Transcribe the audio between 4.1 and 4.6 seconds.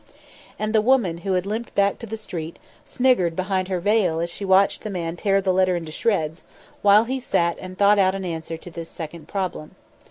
as she